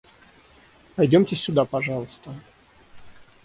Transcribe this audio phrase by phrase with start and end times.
[0.95, 2.31] Пойдемте сюда, пожалуйста.